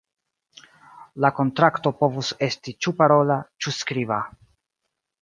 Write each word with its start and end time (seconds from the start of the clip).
La 1.25 1.31
kontrakto 1.41 1.93
povus 2.01 2.33
esti 2.49 2.75
ĉu 2.83 2.97
parola 3.05 3.39
ĉu 3.63 3.79
skriba. 3.81 4.23